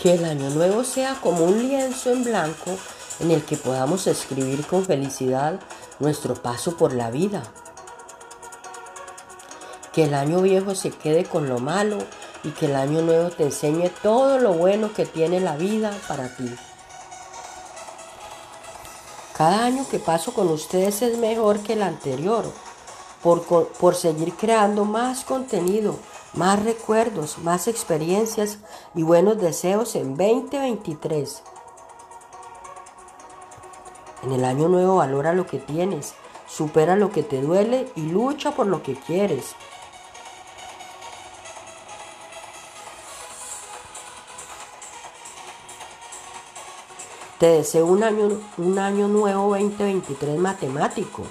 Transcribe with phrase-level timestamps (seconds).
[0.00, 2.76] Que el año nuevo sea como un lienzo en blanco
[3.20, 5.60] en el que podamos escribir con felicidad
[5.98, 7.42] nuestro paso por la vida.
[9.92, 11.98] Que el año viejo se quede con lo malo
[12.42, 16.34] y que el año nuevo te enseñe todo lo bueno que tiene la vida para
[16.36, 16.54] ti.
[19.36, 22.44] Cada año que paso con ustedes es mejor que el anterior
[23.24, 25.96] por, por seguir creando más contenido,
[26.34, 28.58] más recuerdos, más experiencias
[28.94, 31.42] y buenos deseos en 2023.
[34.24, 36.14] En el año nuevo valora lo que tienes,
[36.46, 39.54] supera lo que te duele y lucha por lo que quieres.
[47.38, 51.22] Te deseo un año, un año nuevo 2023 matemático.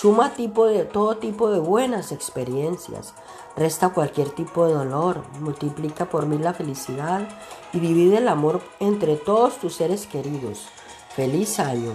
[0.00, 3.14] Suma tipo de, todo tipo de buenas experiencias.
[3.56, 5.24] Resta cualquier tipo de dolor.
[5.40, 7.28] Multiplica por mí la felicidad
[7.72, 10.68] y divide el amor entre todos tus seres queridos.
[11.16, 11.90] Feliz año.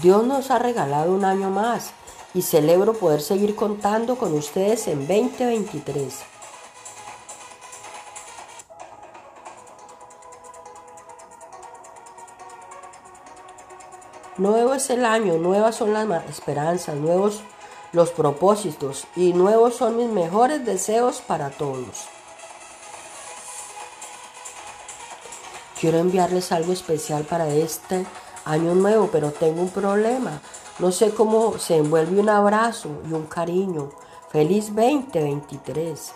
[0.00, 1.90] Dios nos ha regalado un año más
[2.32, 6.33] y celebro poder seguir contando con ustedes en 2023.
[14.36, 17.42] Nuevo es el año, nuevas son las esperanzas, nuevos
[17.92, 22.08] los propósitos y nuevos son mis mejores deseos para todos.
[25.78, 28.04] Quiero enviarles algo especial para este
[28.44, 30.40] año nuevo, pero tengo un problema.
[30.80, 33.90] No sé cómo se envuelve un abrazo y un cariño.
[34.30, 36.12] Feliz 2023.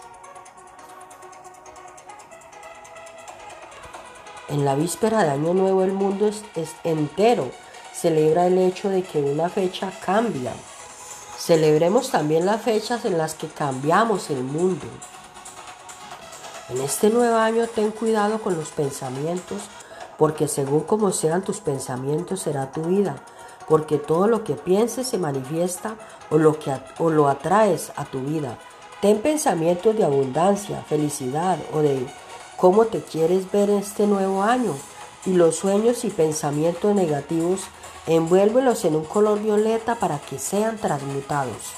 [4.49, 7.53] En la víspera de Año Nuevo el mundo es, es entero
[8.01, 10.53] celebra el hecho de que una fecha cambia.
[11.37, 14.87] Celebremos también las fechas en las que cambiamos el mundo.
[16.69, 19.63] En este nuevo año ten cuidado con los pensamientos,
[20.17, 23.17] porque según como sean tus pensamientos será tu vida,
[23.69, 25.97] porque todo lo que pienses se manifiesta
[26.31, 28.59] o lo, que, o lo atraes a tu vida.
[29.01, 32.07] Ten pensamientos de abundancia, felicidad o de
[32.57, 34.75] cómo te quieres ver en este nuevo año
[35.25, 37.61] y los sueños y pensamientos negativos
[38.09, 41.75] envuélvelos en un color violeta para que sean transmutados.